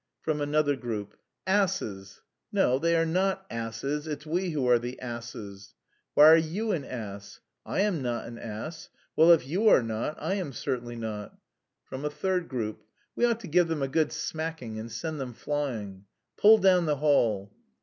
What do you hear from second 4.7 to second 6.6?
the asses." "Why are